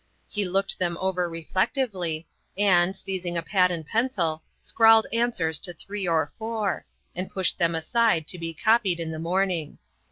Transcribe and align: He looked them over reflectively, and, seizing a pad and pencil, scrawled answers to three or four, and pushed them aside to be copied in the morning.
He 0.27 0.45
looked 0.45 0.79
them 0.79 0.97
over 0.99 1.29
reflectively, 1.29 2.27
and, 2.57 2.95
seizing 2.95 3.37
a 3.37 3.43
pad 3.43 3.69
and 3.69 3.85
pencil, 3.85 4.41
scrawled 4.63 5.05
answers 5.13 5.59
to 5.59 5.73
three 5.73 6.07
or 6.07 6.25
four, 6.39 6.87
and 7.13 7.29
pushed 7.29 7.59
them 7.59 7.75
aside 7.75 8.25
to 8.29 8.39
be 8.39 8.51
copied 8.55 8.99
in 8.99 9.11
the 9.11 9.19
morning. 9.19 9.77